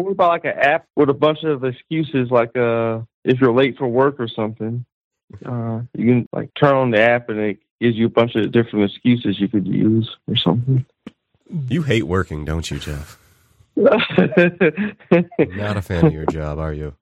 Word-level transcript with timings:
What 0.00 0.12
about 0.12 0.28
like 0.28 0.44
an 0.44 0.58
app 0.58 0.86
with 0.96 1.10
a 1.10 1.14
bunch 1.14 1.44
of 1.44 1.64
excuses, 1.64 2.30
like 2.30 2.56
uh, 2.56 3.00
if 3.24 3.40
you're 3.40 3.52
late 3.52 3.76
for 3.76 3.86
work 3.86 4.16
or 4.18 4.28
something? 4.28 4.84
Uh, 5.44 5.82
you 5.94 6.06
can 6.06 6.28
like 6.32 6.50
turn 6.58 6.74
on 6.74 6.90
the 6.90 7.00
app 7.00 7.28
and 7.28 7.38
it 7.38 7.58
gives 7.80 7.96
you 7.96 8.06
a 8.06 8.10
bunch 8.10 8.34
of 8.34 8.50
different 8.50 8.90
excuses 8.90 9.38
you 9.38 9.48
could 9.48 9.66
use 9.66 10.10
or 10.26 10.36
something. 10.36 10.84
You 11.68 11.82
hate 11.82 12.04
working, 12.04 12.44
don't 12.44 12.70
you, 12.70 12.78
Jeff? 12.78 13.18
Not 13.76 14.10
a 15.76 15.82
fan 15.82 16.06
of 16.06 16.12
your 16.12 16.26
job, 16.26 16.58
are 16.58 16.72
you? 16.72 16.94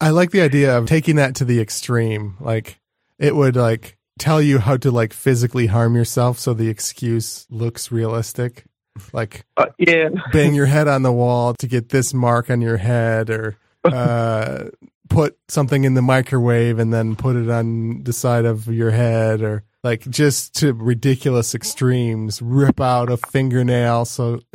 I 0.00 0.10
like 0.10 0.30
the 0.30 0.42
idea 0.42 0.76
of 0.76 0.86
taking 0.86 1.16
that 1.16 1.36
to 1.36 1.44
the 1.44 1.60
extreme. 1.60 2.36
Like 2.40 2.78
it 3.18 3.34
would 3.34 3.56
like 3.56 3.96
tell 4.18 4.40
you 4.40 4.58
how 4.58 4.76
to 4.78 4.90
like 4.90 5.12
physically 5.12 5.66
harm 5.66 5.96
yourself 5.96 6.38
so 6.38 6.54
the 6.54 6.68
excuse 6.68 7.46
looks 7.50 7.90
realistic. 7.92 8.64
Like 9.12 9.44
uh, 9.56 9.66
yeah, 9.78 10.10
bang 10.32 10.54
your 10.54 10.66
head 10.66 10.88
on 10.88 11.02
the 11.02 11.12
wall 11.12 11.54
to 11.54 11.66
get 11.66 11.88
this 11.88 12.14
mark 12.14 12.50
on 12.50 12.60
your 12.60 12.76
head 12.76 13.30
or 13.30 13.56
uh 13.84 14.68
put 15.08 15.36
something 15.48 15.84
in 15.84 15.94
the 15.94 16.02
microwave 16.02 16.78
and 16.78 16.92
then 16.92 17.16
put 17.16 17.36
it 17.36 17.50
on 17.50 18.02
the 18.04 18.12
side 18.12 18.44
of 18.44 18.66
your 18.66 18.90
head 18.90 19.42
or 19.42 19.64
like 19.82 20.08
just 20.08 20.54
to 20.56 20.72
ridiculous 20.72 21.54
extremes, 21.54 22.40
rip 22.40 22.80
out 22.80 23.10
a 23.10 23.16
fingernail 23.16 24.06
so 24.06 24.40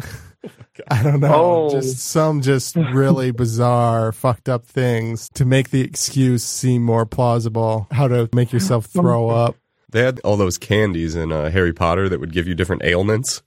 I 0.89 1.03
don't 1.03 1.19
know. 1.19 1.33
Oh. 1.33 1.69
Just 1.69 1.99
some 1.99 2.41
just 2.41 2.75
really 2.75 3.31
bizarre, 3.45 4.11
fucked 4.11 4.49
up 4.49 4.65
things 4.65 5.29
to 5.35 5.45
make 5.45 5.69
the 5.69 5.81
excuse 5.81 6.43
seem 6.43 6.83
more 6.83 7.05
plausible. 7.05 7.87
How 7.91 8.07
to 8.07 8.29
make 8.33 8.51
yourself 8.53 8.85
throw 8.85 9.29
up. 9.29 9.55
They 9.91 10.01
had 10.01 10.19
all 10.23 10.37
those 10.37 10.57
candies 10.57 11.15
in 11.15 11.31
uh, 11.31 11.49
Harry 11.49 11.73
Potter 11.73 12.07
that 12.09 12.19
would 12.19 12.31
give 12.31 12.47
you 12.47 12.55
different 12.55 12.83
ailments. 12.83 13.41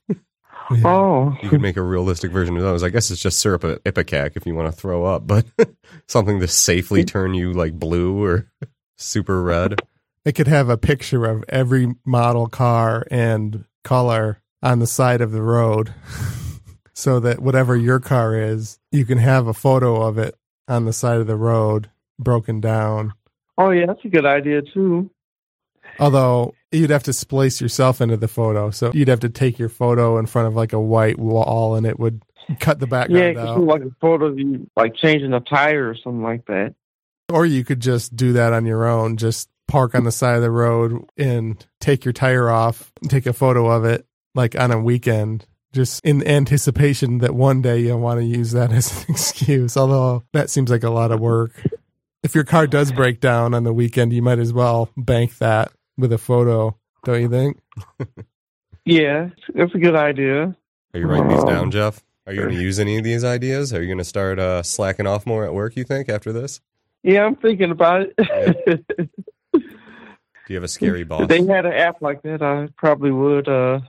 Oh, 0.71 1.35
You 1.41 1.49
could 1.49 1.61
make 1.61 1.77
a 1.77 1.81
realistic 1.81 2.31
version 2.31 2.55
of 2.57 2.63
those. 2.63 2.83
I 2.83 2.89
guess 2.89 3.11
it's 3.11 3.21
just 3.21 3.39
syrup 3.39 3.63
of 3.63 3.83
ipecac 3.83 4.35
if 4.35 4.45
you 4.45 4.55
want 4.55 4.73
to 4.73 4.79
throw 4.79 5.05
up, 5.05 5.27
but 5.27 5.45
something 6.07 6.39
to 6.39 6.47
safely 6.47 7.03
turn 7.03 7.33
you 7.33 7.53
like 7.53 7.73
blue 7.73 8.23
or 8.23 8.51
super 8.97 9.41
red. 9.43 9.81
It 10.25 10.33
could 10.33 10.47
have 10.47 10.69
a 10.69 10.77
picture 10.77 11.25
of 11.25 11.43
every 11.49 11.93
model 12.05 12.47
car 12.47 13.05
and 13.11 13.65
color 13.83 14.41
on 14.61 14.79
the 14.79 14.87
side 14.87 15.19
of 15.21 15.31
the 15.31 15.41
road 15.41 15.93
so 16.93 17.19
that 17.19 17.41
whatever 17.41 17.75
your 17.75 17.99
car 17.99 18.35
is, 18.35 18.79
you 18.91 19.05
can 19.05 19.17
have 19.17 19.47
a 19.47 19.53
photo 19.53 20.01
of 20.01 20.17
it 20.17 20.35
on 20.67 20.85
the 20.85 20.93
side 20.93 21.19
of 21.19 21.27
the 21.27 21.35
road 21.35 21.89
broken 22.17 22.61
down. 22.61 23.13
oh 23.57 23.71
yeah, 23.71 23.85
that's 23.85 24.05
a 24.05 24.07
good 24.07 24.25
idea 24.25 24.61
too. 24.73 25.09
Although 25.99 26.55
you'd 26.73 26.89
have 26.89 27.03
to 27.03 27.13
splice 27.13 27.61
yourself 27.61 28.01
into 28.01 28.17
the 28.17 28.27
photo. 28.27 28.71
So 28.71 28.91
you'd 28.93 29.07
have 29.07 29.19
to 29.21 29.29
take 29.29 29.59
your 29.59 29.69
photo 29.69 30.17
in 30.17 30.25
front 30.25 30.47
of 30.47 30.55
like 30.55 30.73
a 30.73 30.79
white 30.79 31.19
wall 31.19 31.75
and 31.75 31.85
it 31.85 31.99
would 31.99 32.21
cut 32.59 32.79
the 32.79 32.85
Yeah, 32.87 32.89
background 32.89 33.35
could 33.35 33.45
out. 33.47 33.63
like 33.63 33.81
a 33.83 33.95
photo 34.01 34.25
of 34.25 34.39
you 34.39 34.69
like 34.75 34.95
changing 34.95 35.33
a 35.33 35.39
tire 35.39 35.89
or 35.89 35.95
something 35.95 36.23
like 36.23 36.45
that. 36.47 36.75
Or 37.31 37.45
you 37.45 37.63
could 37.63 37.79
just 37.79 38.15
do 38.15 38.33
that 38.33 38.53
on 38.53 38.65
your 38.65 38.85
own. 38.85 39.17
Just 39.17 39.49
park 39.67 39.95
on 39.95 40.03
the 40.03 40.11
side 40.11 40.35
of 40.35 40.41
the 40.41 40.51
road 40.51 41.03
and 41.17 41.65
take 41.79 42.03
your 42.05 42.11
tire 42.13 42.49
off, 42.49 42.91
take 43.07 43.25
a 43.25 43.33
photo 43.33 43.69
of 43.69 43.85
it 43.85 44.05
like 44.35 44.59
on 44.59 44.71
a 44.71 44.79
weekend, 44.79 45.45
just 45.71 46.03
in 46.03 46.25
anticipation 46.27 47.19
that 47.19 47.33
one 47.33 47.61
day 47.61 47.79
you'll 47.79 47.99
want 47.99 48.19
to 48.19 48.25
use 48.25 48.51
that 48.51 48.71
as 48.73 49.03
an 49.03 49.11
excuse. 49.11 49.77
Although 49.77 50.23
that 50.33 50.49
seems 50.49 50.69
like 50.69 50.83
a 50.83 50.89
lot 50.89 51.11
of 51.11 51.19
work. 51.19 51.51
If 52.23 52.35
your 52.35 52.43
car 52.45 52.67
does 52.67 52.91
break 52.91 53.19
down 53.19 53.53
on 53.53 53.63
the 53.63 53.73
weekend, 53.73 54.13
you 54.13 54.21
might 54.21 54.39
as 54.39 54.53
well 54.53 54.89
bank 54.95 55.37
that 55.39 55.71
with 55.97 56.11
a 56.13 56.17
photo, 56.17 56.75
don't 57.03 57.21
you 57.21 57.29
think? 57.29 57.59
Yeah, 58.85 59.29
that's 59.53 59.73
a 59.73 59.77
good 59.79 59.95
idea. 59.95 60.55
Are 60.93 60.99
you 60.99 61.07
writing 61.07 61.29
these 61.29 61.39
Um, 61.43 61.47
down, 61.47 61.71
Jeff? 61.71 62.03
Are 62.27 62.33
you 62.33 62.41
going 62.41 62.55
to 62.55 62.61
use 62.61 62.79
any 62.79 62.97
of 62.97 63.03
these 63.03 63.23
ideas? 63.23 63.73
Are 63.73 63.81
you 63.81 63.87
going 63.87 63.97
to 63.97 64.03
start 64.03 64.39
uh, 64.39 64.63
slacking 64.63 65.07
off 65.07 65.25
more 65.25 65.43
at 65.45 65.53
work, 65.53 65.75
you 65.75 65.83
think, 65.83 66.09
after 66.09 66.31
this? 66.31 66.61
Yeah, 67.03 67.25
I'm 67.25 67.35
thinking 67.35 67.71
about 67.71 68.07
it. 68.17 68.87
Do 69.53 69.61
you 70.49 70.55
have 70.55 70.63
a 70.63 70.67
scary 70.69 71.03
boss? 71.03 71.21
if 71.23 71.27
they 71.29 71.45
had 71.45 71.65
an 71.65 71.73
app 71.73 72.01
like 72.01 72.21
that, 72.23 72.41
I 72.41 72.67
probably 72.77 73.11
would. 73.11 73.47
Uh, 73.47 73.79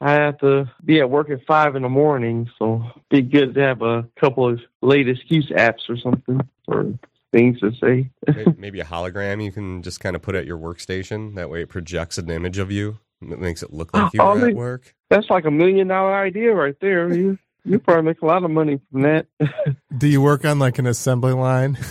I 0.00 0.12
have 0.12 0.38
to 0.38 0.70
be 0.82 1.00
at 1.00 1.10
work 1.10 1.28
at 1.30 1.44
five 1.46 1.76
in 1.76 1.82
the 1.82 1.88
morning, 1.90 2.50
so 2.58 2.82
it'd 2.96 3.08
be 3.10 3.22
good 3.22 3.54
to 3.54 3.60
have 3.60 3.82
a 3.82 4.06
couple 4.18 4.48
of 4.48 4.60
late 4.80 5.08
excuse 5.08 5.50
apps 5.50 5.88
or 5.90 5.98
something 5.98 6.40
or 6.66 6.94
things 7.32 7.60
to 7.60 7.72
say. 7.80 8.10
Maybe 8.56 8.80
a 8.80 8.84
hologram 8.84 9.42
you 9.42 9.52
can 9.52 9.82
just 9.82 10.00
kind 10.00 10.16
of 10.16 10.22
put 10.22 10.34
at 10.34 10.46
your 10.46 10.58
workstation. 10.58 11.34
That 11.36 11.50
way 11.50 11.62
it 11.62 11.68
projects 11.68 12.18
an 12.18 12.30
image 12.30 12.58
of 12.58 12.70
you. 12.70 12.98
It 13.22 13.38
makes 13.38 13.62
it 13.62 13.72
look 13.72 13.92
like 13.94 14.12
you 14.14 14.20
Oh, 14.20 14.34
were 14.38 14.48
at 14.48 14.54
work. 14.54 14.94
That's 15.10 15.28
like 15.28 15.44
a 15.44 15.50
million 15.50 15.88
dollar 15.88 16.14
idea 16.14 16.54
right 16.54 16.76
there. 16.80 17.12
You 17.12 17.38
you 17.64 17.78
probably 17.78 18.04
make 18.04 18.22
a 18.22 18.26
lot 18.26 18.42
of 18.42 18.50
money 18.50 18.80
from 18.90 19.02
that. 19.02 19.26
Do 19.98 20.08
you 20.08 20.22
work 20.22 20.44
on 20.44 20.58
like 20.58 20.78
an 20.78 20.86
assembly 20.86 21.32
line? 21.32 21.78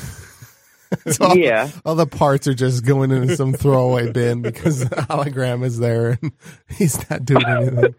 So 1.11 1.25
all, 1.25 1.38
yeah. 1.38 1.69
all 1.85 1.94
the 1.94 2.07
parts 2.07 2.47
are 2.47 2.56
just 2.56 2.83
going 2.83 3.11
into 3.11 3.35
some 3.35 3.53
throwaway 3.53 4.11
bin 4.11 4.41
because 4.41 4.79
the 4.79 4.95
hologram 4.95 5.63
is 5.63 5.77
there 5.77 6.17
and 6.19 6.31
he's 6.67 7.07
not 7.11 7.23
doing 7.25 7.45
anything. 7.45 7.95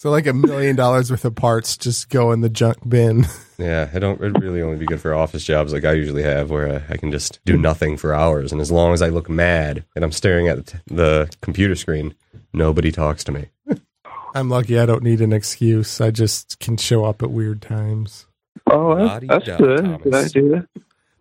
So 0.00 0.10
like 0.10 0.26
a 0.26 0.32
million 0.32 0.76
dollars 0.76 1.10
worth 1.10 1.26
of 1.26 1.34
parts 1.34 1.76
just 1.76 2.08
go 2.08 2.32
in 2.32 2.40
the 2.40 2.48
junk 2.48 2.78
bin. 2.88 3.26
Yeah, 3.58 3.90
I 3.92 3.98
don't. 3.98 4.18
It'd 4.18 4.40
really 4.40 4.62
only 4.62 4.78
be 4.78 4.86
good 4.86 5.02
for 5.02 5.12
office 5.12 5.44
jobs 5.44 5.74
like 5.74 5.84
I 5.84 5.92
usually 5.92 6.22
have, 6.22 6.50
where 6.50 6.82
I 6.88 6.96
can 6.96 7.10
just 7.12 7.40
do 7.44 7.58
nothing 7.58 7.98
for 7.98 8.14
hours, 8.14 8.52
and 8.52 8.60
as 8.62 8.72
long 8.72 8.94
as 8.94 9.02
I 9.02 9.10
look 9.10 9.28
mad 9.28 9.84
and 9.94 10.02
I'm 10.02 10.12
staring 10.12 10.48
at 10.48 10.56
the, 10.56 10.62
t- 10.62 10.78
the 10.86 11.30
computer 11.42 11.74
screen, 11.74 12.14
nobody 12.54 12.90
talks 12.90 13.22
to 13.24 13.32
me. 13.32 13.48
I'm 14.34 14.48
lucky 14.48 14.78
I 14.78 14.86
don't 14.86 15.02
need 15.02 15.20
an 15.20 15.34
excuse. 15.34 16.00
I 16.00 16.10
just 16.10 16.58
can 16.58 16.78
show 16.78 17.04
up 17.04 17.22
at 17.22 17.30
weird 17.30 17.60
times. 17.60 18.24
Oh, 18.66 18.94
that's, 18.94 19.08
Lottie 19.10 19.26
that's 19.26 19.44
Dot 19.44 19.58
good. 19.58 19.84
Thomas. 19.84 20.02
Good 20.04 20.14
idea. 20.14 20.68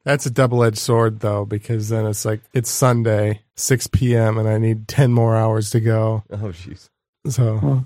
That's 0.05 0.25
a 0.25 0.31
double 0.31 0.63
edged 0.63 0.77
sword 0.77 1.19
though, 1.19 1.43
because 1.43 1.89
then 1.89 2.05
it's 2.05 2.23
like 2.23 2.39
it's 2.53 2.69
Sunday, 2.69 3.41
six 3.57 3.85
PM 3.87 4.37
and 4.37 4.47
I 4.47 4.57
need 4.59 4.87
ten 4.87 5.11
more 5.11 5.35
hours 5.35 5.71
to 5.71 5.81
go. 5.81 6.23
Oh, 6.31 6.53
jeez. 6.53 6.87
So 7.27 7.57
Huh. 7.57 7.79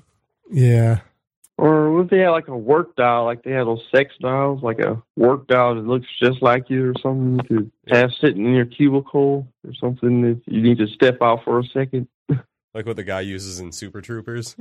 Yeah. 0.54 1.00
Or 1.58 1.92
what 1.92 2.06
if 2.06 2.10
they 2.10 2.20
had 2.20 2.30
like 2.30 2.48
a 2.48 2.58
work 2.58 2.96
dial, 2.96 3.26
like 3.26 3.44
they 3.44 3.52
had 3.52 3.68
those 3.68 3.84
sex 3.94 4.14
dials, 4.20 4.64
like 4.64 4.80
a 4.80 5.02
work 5.16 5.48
dial 5.48 5.76
that 5.76 5.86
looks 5.86 6.08
just 6.22 6.42
like 6.42 6.70
you 6.70 6.90
or 6.90 6.94
something 7.02 7.40
you 7.50 7.72
could 7.88 7.96
have 7.96 8.10
sitting 8.20 8.46
in 8.46 8.54
your 8.54 8.66
cubicle 8.66 9.48
or 9.66 9.74
something 9.76 10.26
if 10.26 10.38
you 10.54 10.62
need 10.62 10.80
to 10.80 10.88
step 10.88 11.18
out 11.22 11.44
for 11.44 11.60
a 11.60 11.64
second. 11.66 12.08
Like 12.74 12.88
what 12.88 12.96
the 12.96 13.04
guy 13.04 13.22
uses 13.22 13.60
in 13.60 13.72
Super 13.72 14.02
Troopers. 14.02 14.56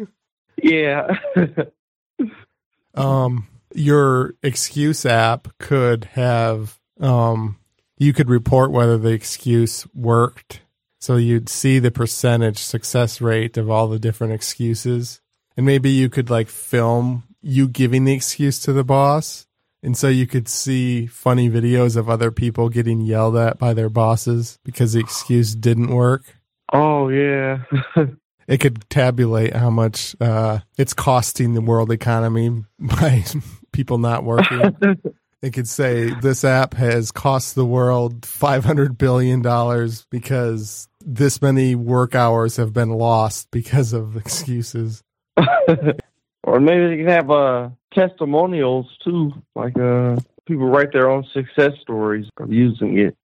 Yeah. 0.63 1.09
um 2.95 3.49
your 3.75 4.35
excuse 4.43 5.07
app 5.07 5.49
could 5.59 6.05
have 6.13 6.79
um 7.01 7.57
you 7.97 8.13
could 8.13 8.29
report 8.29 8.71
whether 8.71 8.99
the 8.99 9.13
excuse 9.13 9.87
worked 9.95 10.61
so 10.99 11.17
you'd 11.17 11.49
see 11.49 11.79
the 11.79 11.91
percentage 11.91 12.59
success 12.59 13.23
rate 13.23 13.57
of 13.57 13.71
all 13.71 13.89
the 13.89 13.99
different 13.99 14.35
excuses 14.35 15.22
and 15.57 15.67
maybe 15.67 15.91
you 15.91 16.09
could 16.09 16.31
like 16.31 16.49
film 16.49 17.25
you 17.41 17.69
giving 17.69 18.05
the 18.05 18.13
excuse 18.13 18.61
to 18.61 18.73
the 18.73 18.85
boss 18.85 19.47
and 19.83 19.97
so 19.97 20.09
you 20.09 20.27
could 20.27 20.49
see 20.49 21.07
funny 21.07 21.51
videos 21.51 21.97
of 21.97 22.09
other 22.09 22.31
people 22.31 22.69
getting 22.69 23.01
yelled 23.01 23.37
at 23.37 23.59
by 23.59 23.75
their 23.75 23.89
bosses 23.89 24.59
because 24.65 24.93
the 24.93 25.01
excuse 25.01 25.55
didn't 25.55 25.89
work 25.89 26.37
oh 26.73 27.09
yeah. 27.09 27.59
it 28.49 28.59
could 28.59 28.89
tabulate 28.91 29.55
how 29.55 29.71
much 29.71 30.17
uh, 30.21 30.59
it's 30.77 30.95
costing 30.95 31.55
the 31.55 31.61
world 31.61 31.91
economy 31.91 32.65
by 32.79 33.25
people 33.73 33.99
not 33.99 34.25
working. 34.25 34.77
it 35.43 35.53
could 35.53 35.69
say 35.69 36.11
this 36.21 36.45
app 36.45 36.75
has 36.75 37.11
cost 37.11 37.55
the 37.55 37.65
world 37.65 38.27
five 38.27 38.65
hundred 38.65 38.99
billion 38.99 39.43
dollars 39.43 40.07
because 40.11 40.89
this 41.05 41.43
many 41.43 41.75
work 41.75 42.15
hours 42.15 42.57
have 42.57 42.73
been 42.73 42.91
lost 42.91 43.51
because 43.51 43.93
of 43.93 44.17
excuses. 44.17 45.03
or 46.45 46.61
maybe 46.61 46.89
they 46.89 46.97
can 46.97 47.09
have 47.09 47.31
uh 47.31 47.71
testimonials 47.95 48.87
too, 49.05 49.33
like 49.55 49.79
uh 49.79 50.17
people 50.47 50.69
write 50.69 50.93
their 50.93 51.11
own 51.11 51.25
success 51.33 51.73
stories 51.81 52.27
of 52.39 52.53
using 52.53 52.99
it. 52.99 53.17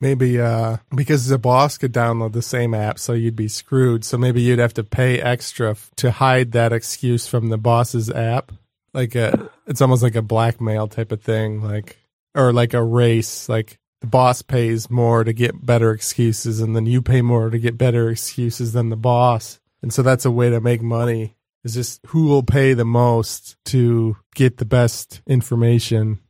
Maybe 0.00 0.40
uh, 0.40 0.78
because 0.94 1.28
the 1.28 1.38
boss 1.38 1.78
could 1.78 1.92
download 1.92 2.32
the 2.32 2.42
same 2.42 2.74
app, 2.74 2.98
so 2.98 3.12
you'd 3.12 3.36
be 3.36 3.48
screwed. 3.48 4.04
So 4.04 4.18
maybe 4.18 4.42
you'd 4.42 4.58
have 4.58 4.74
to 4.74 4.84
pay 4.84 5.20
extra 5.20 5.70
f- 5.70 5.90
to 5.96 6.10
hide 6.10 6.52
that 6.52 6.72
excuse 6.72 7.26
from 7.26 7.48
the 7.48 7.56
boss's 7.56 8.10
app. 8.10 8.52
Like 8.92 9.14
a, 9.14 9.50
it's 9.66 9.80
almost 9.80 10.02
like 10.02 10.14
a 10.14 10.22
blackmail 10.22 10.88
type 10.88 11.10
of 11.10 11.22
thing, 11.22 11.62
like 11.62 11.96
or 12.34 12.52
like 12.52 12.74
a 12.74 12.82
race. 12.82 13.48
Like 13.48 13.78
the 14.00 14.06
boss 14.06 14.42
pays 14.42 14.90
more 14.90 15.24
to 15.24 15.32
get 15.32 15.64
better 15.64 15.92
excuses, 15.92 16.60
and 16.60 16.76
then 16.76 16.86
you 16.86 17.00
pay 17.00 17.22
more 17.22 17.48
to 17.48 17.58
get 17.58 17.78
better 17.78 18.10
excuses 18.10 18.72
than 18.72 18.90
the 18.90 18.96
boss. 18.96 19.58
And 19.80 19.92
so 19.92 20.02
that's 20.02 20.24
a 20.24 20.30
way 20.30 20.50
to 20.50 20.60
make 20.60 20.82
money. 20.82 21.34
Is 21.64 21.74
just 21.74 22.00
who 22.08 22.26
will 22.26 22.42
pay 22.42 22.74
the 22.74 22.84
most 22.84 23.56
to 23.66 24.16
get 24.34 24.58
the 24.58 24.66
best 24.66 25.22
information. 25.26 26.20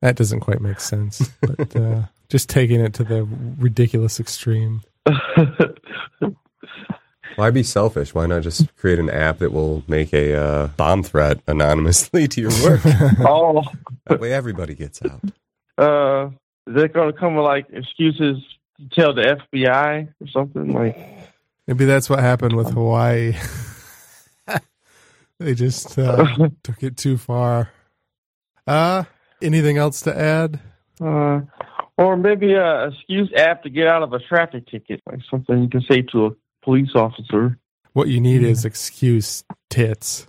That 0.00 0.16
doesn't 0.16 0.40
quite 0.40 0.60
make 0.60 0.80
sense, 0.80 1.30
but. 1.40 1.76
Uh, 1.76 2.02
just 2.30 2.48
taking 2.48 2.80
it 2.80 2.94
to 2.94 3.04
the 3.04 3.24
ridiculous 3.58 4.20
extreme. 4.20 4.82
Why 7.36 7.50
be 7.50 7.62
selfish? 7.62 8.14
Why 8.14 8.26
not 8.26 8.42
just 8.42 8.74
create 8.76 8.98
an 8.98 9.08
app 9.10 9.38
that 9.38 9.52
will 9.52 9.82
make 9.88 10.12
a 10.12 10.34
uh, 10.34 10.66
bomb 10.68 11.02
threat 11.02 11.40
anonymously 11.46 12.28
to 12.28 12.40
your 12.40 12.50
work? 12.62 12.80
Oh, 13.20 13.62
that 14.06 14.20
way 14.20 14.32
everybody 14.32 14.74
gets 14.74 15.00
out. 15.04 15.20
uh, 15.78 16.26
is 16.66 16.74
that 16.74 16.92
going 16.92 17.12
to 17.12 17.18
come 17.18 17.34
with 17.34 17.44
like 17.44 17.66
excuses 17.72 18.42
to 18.78 18.88
tell 18.92 19.14
the 19.14 19.38
FBI 19.52 20.08
or 20.20 20.26
something? 20.32 20.72
Like, 20.72 20.98
Maybe 21.66 21.84
that's 21.84 22.08
what 22.10 22.20
happened 22.20 22.56
with 22.56 22.70
Hawaii. 22.70 23.34
They 25.40 25.54
just 25.54 25.98
uh, 25.98 26.48
took 26.62 26.82
it 26.82 26.96
too 26.96 27.18
far. 27.18 27.72
Uh, 28.66 29.04
anything 29.42 29.78
else 29.78 30.02
to 30.02 30.16
add? 30.16 30.60
uh, 31.00 31.40
or 31.96 32.16
maybe 32.16 32.52
a 32.52 32.88
excuse 32.88 33.30
app 33.36 33.62
to 33.62 33.70
get 33.70 33.86
out 33.86 34.02
of 34.02 34.12
a 34.12 34.18
traffic 34.18 34.66
ticket, 34.68 35.02
like 35.06 35.20
something 35.30 35.62
you 35.62 35.68
can 35.68 35.82
say 35.90 36.02
to 36.12 36.26
a 36.26 36.30
police 36.62 36.90
officer. 36.94 37.58
What 37.92 38.08
you 38.08 38.20
need 38.20 38.42
is 38.42 38.64
excuse 38.64 39.44
tits. 39.68 40.26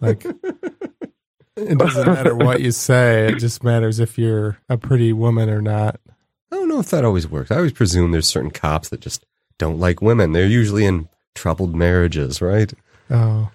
Like 0.00 0.24
it 1.56 1.78
doesn't 1.78 2.06
matter 2.06 2.34
what 2.34 2.60
you 2.60 2.72
say; 2.72 3.28
it 3.28 3.38
just 3.38 3.62
matters 3.62 4.00
if 4.00 4.18
you're 4.18 4.58
a 4.68 4.76
pretty 4.76 5.12
woman 5.12 5.48
or 5.48 5.62
not. 5.62 6.00
I 6.50 6.56
don't 6.56 6.68
know 6.68 6.80
if 6.80 6.90
that 6.90 7.04
always 7.04 7.28
works. 7.28 7.50
I 7.50 7.56
always 7.56 7.72
presume 7.72 8.10
there's 8.10 8.28
certain 8.28 8.50
cops 8.50 8.88
that 8.88 9.00
just 9.00 9.24
don't 9.58 9.78
like 9.78 10.02
women. 10.02 10.32
They're 10.32 10.46
usually 10.46 10.84
in 10.84 11.08
troubled 11.34 11.76
marriages, 11.76 12.42
right? 12.42 12.72
Oh, 13.10 13.50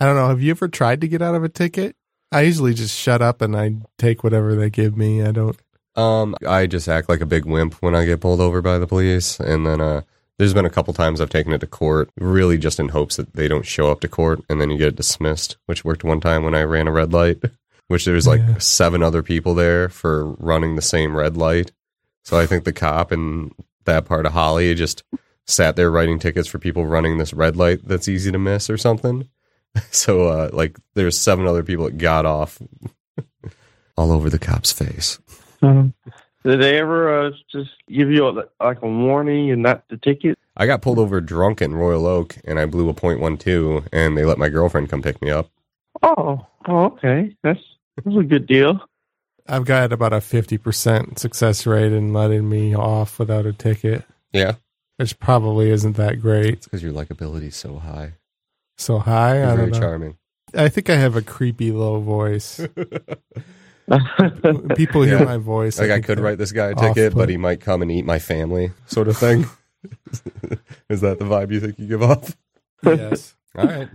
I 0.00 0.06
don't 0.06 0.16
know. 0.16 0.28
Have 0.28 0.42
you 0.42 0.50
ever 0.50 0.68
tried 0.68 1.00
to 1.00 1.08
get 1.08 1.22
out 1.22 1.34
of 1.34 1.44
a 1.44 1.48
ticket? 1.48 1.96
I 2.32 2.42
usually 2.42 2.74
just 2.74 2.96
shut 2.96 3.22
up 3.22 3.40
and 3.40 3.56
I 3.56 3.76
take 3.98 4.22
whatever 4.24 4.54
they 4.54 4.68
give 4.70 4.96
me. 4.96 5.22
I 5.22 5.30
don't. 5.32 5.56
Um, 5.94 6.34
I 6.46 6.66
just 6.66 6.88
act 6.88 7.08
like 7.08 7.20
a 7.22 7.26
big 7.26 7.46
wimp 7.46 7.74
when 7.80 7.94
I 7.94 8.04
get 8.04 8.20
pulled 8.20 8.40
over 8.40 8.60
by 8.60 8.78
the 8.78 8.86
police, 8.86 9.40
and 9.40 9.66
then 9.66 9.80
uh, 9.80 10.02
there's 10.38 10.52
been 10.52 10.66
a 10.66 10.70
couple 10.70 10.92
times 10.92 11.20
I've 11.22 11.30
taken 11.30 11.52
it 11.54 11.60
to 11.60 11.66
court, 11.66 12.10
really 12.18 12.58
just 12.58 12.78
in 12.78 12.90
hopes 12.90 13.16
that 13.16 13.32
they 13.32 13.48
don't 13.48 13.64
show 13.64 13.90
up 13.90 14.00
to 14.00 14.08
court, 14.08 14.40
and 14.50 14.60
then 14.60 14.68
you 14.70 14.76
get 14.76 14.88
it 14.88 14.96
dismissed. 14.96 15.56
Which 15.64 15.84
worked 15.86 16.04
one 16.04 16.20
time 16.20 16.42
when 16.44 16.54
I 16.54 16.64
ran 16.64 16.86
a 16.88 16.92
red 16.92 17.14
light, 17.14 17.42
which 17.88 18.04
there 18.04 18.14
was 18.14 18.26
like 18.26 18.40
Yeah. 18.40 18.58
seven 18.58 19.02
other 19.02 19.22
people 19.22 19.54
there 19.54 19.88
for 19.88 20.26
running 20.32 20.76
the 20.76 20.82
same 20.82 21.16
red 21.16 21.34
light. 21.38 21.72
So 22.24 22.38
I 22.38 22.44
think 22.46 22.64
the 22.64 22.72
cop 22.74 23.10
in 23.12 23.52
that 23.86 24.04
part 24.04 24.26
of 24.26 24.32
Holly 24.32 24.74
just 24.74 25.02
sat 25.46 25.76
there 25.76 25.90
writing 25.90 26.18
tickets 26.18 26.48
for 26.48 26.58
people 26.58 26.84
running 26.84 27.16
this 27.16 27.32
red 27.32 27.56
light 27.56 27.86
that's 27.86 28.08
easy 28.08 28.30
to 28.32 28.38
miss 28.38 28.68
or 28.68 28.76
something. 28.76 29.28
So 29.90 30.28
uh, 30.28 30.50
like 30.52 30.76
there's 30.94 31.18
seven 31.18 31.46
other 31.46 31.62
people 31.62 31.84
that 31.86 31.98
got 31.98 32.26
off 32.26 32.60
all 33.96 34.12
over 34.12 34.28
the 34.30 34.38
cop's 34.38 34.72
face. 34.72 35.18
Um, 35.62 35.94
did 36.44 36.60
they 36.60 36.78
ever 36.78 37.26
uh, 37.26 37.30
just 37.50 37.70
give 37.88 38.10
you 38.10 38.28
a, 38.28 38.44
like 38.62 38.82
a 38.82 38.88
warning 38.88 39.50
and 39.50 39.62
not 39.62 39.84
the 39.88 39.96
ticket? 39.96 40.38
I 40.56 40.66
got 40.66 40.82
pulled 40.82 40.98
over 40.98 41.20
drunk 41.20 41.60
in 41.60 41.74
Royal 41.74 42.06
Oak 42.06 42.36
and 42.44 42.58
I 42.58 42.66
blew 42.66 42.88
a 42.88 42.94
point 42.94 43.20
one 43.20 43.36
two 43.36 43.82
and 43.92 44.16
they 44.16 44.24
let 44.24 44.38
my 44.38 44.48
girlfriend 44.48 44.88
come 44.90 45.02
pick 45.02 45.20
me 45.22 45.30
up. 45.30 45.50
Oh, 46.02 46.46
oh, 46.68 46.84
okay, 46.86 47.34
that's 47.42 47.60
that's 47.96 48.16
a 48.16 48.22
good 48.22 48.46
deal. 48.46 48.80
I've 49.48 49.64
got 49.64 49.92
about 49.92 50.12
a 50.12 50.20
fifty 50.20 50.58
percent 50.58 51.18
success 51.18 51.66
rate 51.66 51.92
in 51.92 52.12
letting 52.12 52.48
me 52.48 52.74
off 52.76 53.18
without 53.18 53.46
a 53.46 53.52
ticket, 53.52 54.04
Yeah. 54.32 54.54
which 54.98 55.18
probably 55.18 55.70
isn't 55.70 55.96
that 55.96 56.20
great. 56.20 56.54
It's 56.54 56.66
because 56.66 56.82
your 56.82 56.92
likability 56.92 57.48
is 57.48 57.56
so 57.56 57.78
high. 57.78 58.12
So 58.78 58.98
high, 58.98 59.38
You're 59.38 59.46
I 59.46 59.56
very 59.56 59.70
don't 59.70 59.80
know. 59.80 59.86
charming. 59.86 60.16
I 60.54 60.68
think 60.68 60.90
I 60.90 60.96
have 60.96 61.16
a 61.16 61.22
creepy 61.22 61.72
low 61.72 62.00
voice. 62.00 62.60
People 64.76 65.02
hear 65.02 65.18
Yeah. 65.18 65.24
my 65.24 65.36
voice. 65.36 65.78
Like 65.78 65.90
I 65.90 65.94
think 65.94 66.06
could 66.06 66.18
write 66.20 66.38
this 66.38 66.52
guy 66.52 66.66
a 66.70 66.74
ticket, 66.74 67.06
off-put. 67.08 67.14
but 67.14 67.28
he 67.28 67.36
might 67.36 67.60
come 67.60 67.82
and 67.82 67.90
eat 67.90 68.04
my 68.04 68.18
family, 68.18 68.72
sort 68.86 69.08
of 69.08 69.16
thing. 69.16 69.46
is 70.90 71.00
that 71.02 71.18
the 71.18 71.24
vibe 71.24 71.52
you 71.52 71.60
think 71.60 71.78
you 71.78 71.86
give 71.86 72.02
off? 72.02 72.36
Yes. 72.84 73.34
All 73.56 73.66
right. 73.66 73.88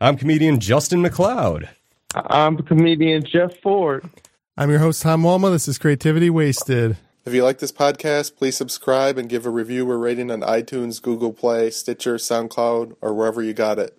I'm 0.00 0.16
comedian 0.16 0.60
Justin 0.60 1.02
McLeod. 1.02 1.68
I'm 2.14 2.58
comedian 2.58 3.24
Jeff 3.24 3.56
Ford. 3.60 4.08
I'm 4.56 4.70
your 4.70 4.78
host, 4.78 5.02
Tom 5.02 5.22
Walma. 5.22 5.50
This 5.50 5.66
is 5.66 5.78
Creativity 5.78 6.30
Wasted. 6.30 6.96
If 7.24 7.32
you 7.32 7.42
like 7.42 7.58
this 7.58 7.72
podcast, 7.72 8.36
please 8.36 8.56
subscribe 8.56 9.16
and 9.16 9.28
give 9.28 9.46
a 9.46 9.50
review 9.50 9.90
or 9.90 9.98
rating 9.98 10.30
on 10.30 10.42
iTunes, 10.42 11.00
Google 11.00 11.32
Play, 11.32 11.70
Stitcher, 11.70 12.16
SoundCloud, 12.16 12.96
or 13.00 13.14
wherever 13.14 13.42
you 13.42 13.54
got 13.54 13.78
it. 13.78 13.98